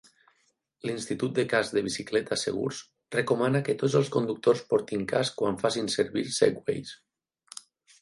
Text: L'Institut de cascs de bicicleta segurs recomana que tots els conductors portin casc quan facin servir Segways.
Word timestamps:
L'Institut 0.89 1.35
de 1.39 1.45
cascs 1.51 1.75
de 1.75 1.83
bicicleta 1.89 2.39
segurs 2.45 2.81
recomana 3.17 3.63
que 3.69 3.77
tots 3.85 4.01
els 4.03 4.11
conductors 4.19 4.67
portin 4.75 5.07
casc 5.15 5.41
quan 5.43 5.63
facin 5.67 5.95
servir 6.01 6.29
Segways. 6.43 7.01